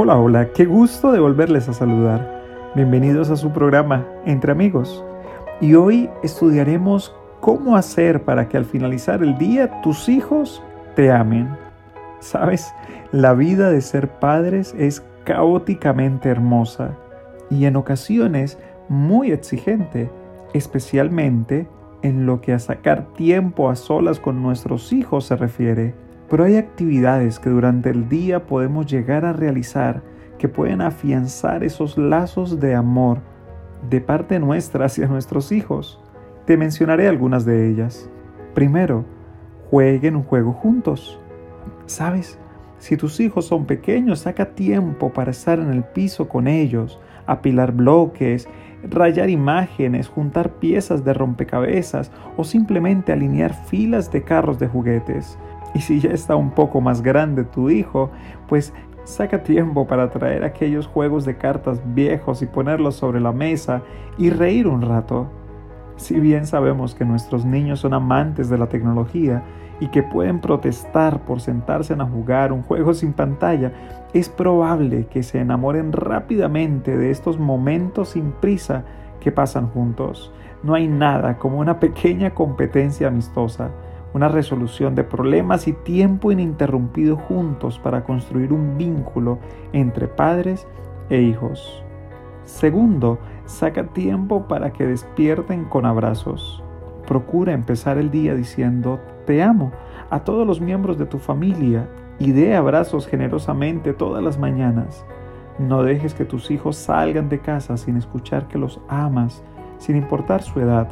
[0.00, 2.70] Hola, hola, qué gusto de volverles a saludar.
[2.76, 5.04] Bienvenidos a su programa Entre Amigos.
[5.60, 10.62] Y hoy estudiaremos cómo hacer para que al finalizar el día tus hijos
[10.94, 11.48] te amen.
[12.20, 12.72] Sabes,
[13.10, 16.96] la vida de ser padres es caóticamente hermosa
[17.50, 18.56] y en ocasiones
[18.88, 20.12] muy exigente,
[20.54, 21.66] especialmente
[22.02, 25.92] en lo que a sacar tiempo a solas con nuestros hijos se refiere.
[26.28, 30.02] Pero hay actividades que durante el día podemos llegar a realizar
[30.38, 33.18] que pueden afianzar esos lazos de amor
[33.88, 36.00] de parte nuestra hacia nuestros hijos.
[36.44, 38.08] Te mencionaré algunas de ellas.
[38.54, 39.04] Primero,
[39.70, 41.20] jueguen un juego juntos.
[41.86, 42.38] ¿Sabes?
[42.78, 47.72] Si tus hijos son pequeños, saca tiempo para estar en el piso con ellos, apilar
[47.72, 48.48] bloques,
[48.88, 55.38] rayar imágenes, juntar piezas de rompecabezas o simplemente alinear filas de carros de juguetes.
[55.74, 58.10] Y si ya está un poco más grande tu hijo,
[58.48, 58.72] pues
[59.04, 63.82] saca tiempo para traer aquellos juegos de cartas viejos y ponerlos sobre la mesa
[64.18, 65.30] y reír un rato.
[65.96, 69.42] Si bien sabemos que nuestros niños son amantes de la tecnología
[69.80, 73.72] y que pueden protestar por sentarse a jugar un juego sin pantalla,
[74.12, 78.84] es probable que se enamoren rápidamente de estos momentos sin prisa
[79.20, 80.32] que pasan juntos.
[80.62, 83.70] No hay nada como una pequeña competencia amistosa
[84.18, 89.38] una resolución de problemas y tiempo ininterrumpido juntos para construir un vínculo
[89.72, 90.66] entre padres
[91.08, 91.84] e hijos.
[92.42, 96.64] Segundo, saca tiempo para que despierten con abrazos.
[97.06, 99.70] Procura empezar el día diciendo te amo
[100.10, 105.06] a todos los miembros de tu familia y dé abrazos generosamente todas las mañanas.
[105.60, 109.44] No dejes que tus hijos salgan de casa sin escuchar que los amas,
[109.78, 110.88] sin importar su edad.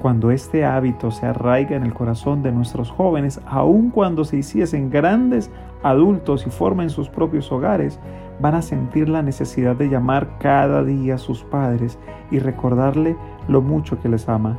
[0.00, 4.88] Cuando este hábito se arraiga en el corazón de nuestros jóvenes, aun cuando se hiciesen
[4.88, 5.50] grandes
[5.82, 8.00] adultos y formen sus propios hogares,
[8.40, 11.98] van a sentir la necesidad de llamar cada día a sus padres
[12.30, 13.14] y recordarle
[13.46, 14.58] lo mucho que les ama.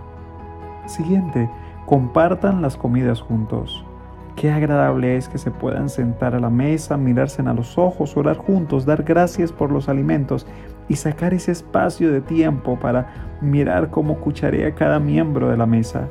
[0.85, 1.49] Siguiente,
[1.87, 3.83] compartan las comidas juntos.
[4.35, 8.37] Qué agradable es que se puedan sentar a la mesa, mirarse a los ojos, orar
[8.37, 10.47] juntos, dar gracias por los alimentos
[10.87, 16.07] y sacar ese espacio de tiempo para mirar cómo cucharea cada miembro de la mesa.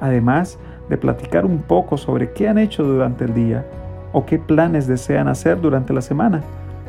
[0.00, 3.64] Además de platicar un poco sobre qué han hecho durante el día
[4.12, 6.42] o qué planes desean hacer durante la semana.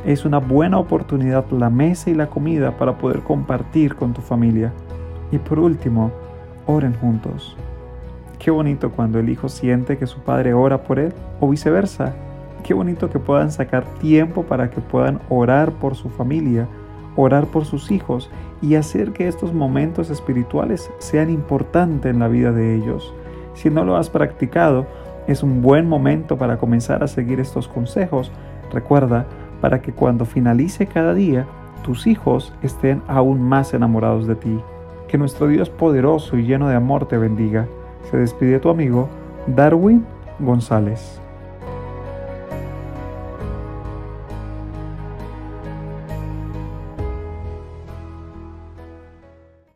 [0.05, 4.72] Es una buena oportunidad la mesa y la comida para poder compartir con tu familia.
[5.31, 6.11] Y por último,
[6.67, 7.55] oren juntos.
[8.39, 12.13] Qué bonito cuando el hijo siente que su padre ora por él o viceversa.
[12.63, 16.67] Qué bonito que puedan sacar tiempo para que puedan orar por su familia,
[17.16, 18.29] orar por sus hijos
[18.61, 23.13] y hacer que estos momentos espirituales sean importantes en la vida de ellos.
[23.53, 24.85] Si no lo has practicado,
[25.27, 28.31] es un buen momento para comenzar a seguir estos consejos.
[28.72, 29.25] Recuerda,
[29.61, 31.45] para que cuando finalice cada día,
[31.83, 34.59] tus hijos estén aún más enamorados de ti.
[35.07, 37.67] Que nuestro Dios poderoso y lleno de amor te bendiga.
[38.09, 39.09] Se despide tu amigo
[39.47, 40.06] Darwin
[40.40, 41.22] González.